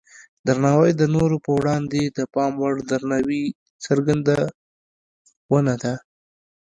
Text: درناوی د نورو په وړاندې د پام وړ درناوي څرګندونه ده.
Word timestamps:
درناوی 0.47 0.91
د 0.97 1.03
نورو 1.15 1.37
په 1.45 1.51
وړاندې 1.59 2.01
د 2.17 2.19
پام 2.33 2.51
وړ 2.61 2.75
درناوي 2.91 3.43
څرګندونه 3.85 5.73
ده. 5.83 5.93